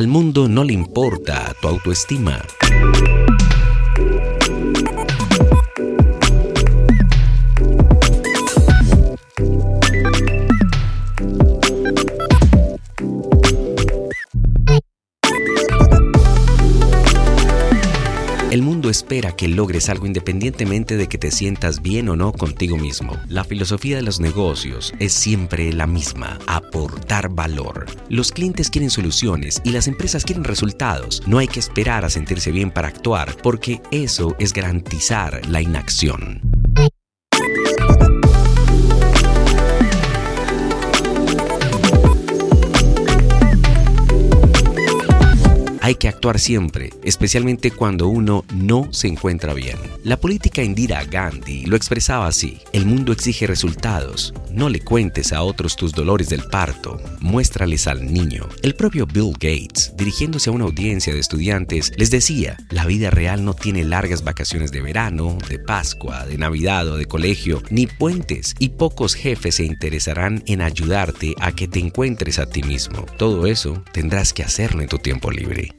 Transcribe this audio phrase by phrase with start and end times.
[0.00, 2.40] Al mundo no le importa tu autoestima.
[19.10, 23.18] Espera que logres algo independientemente de que te sientas bien o no contigo mismo.
[23.28, 27.86] La filosofía de los negocios es siempre la misma, aportar valor.
[28.08, 31.24] Los clientes quieren soluciones y las empresas quieren resultados.
[31.26, 36.49] No hay que esperar a sentirse bien para actuar, porque eso es garantizar la inacción.
[45.90, 49.76] Hay que actuar siempre, especialmente cuando uno no se encuentra bien.
[50.04, 55.42] La política Indira Gandhi lo expresaba así, el mundo exige resultados, no le cuentes a
[55.42, 58.48] otros tus dolores del parto, muéstrales al niño.
[58.62, 63.44] El propio Bill Gates, dirigiéndose a una audiencia de estudiantes, les decía, la vida real
[63.44, 68.54] no tiene largas vacaciones de verano, de Pascua, de Navidad o de colegio, ni puentes,
[68.60, 73.06] y pocos jefes se interesarán en ayudarte a que te encuentres a ti mismo.
[73.18, 75.72] Todo eso tendrás que hacerlo en tu tiempo libre.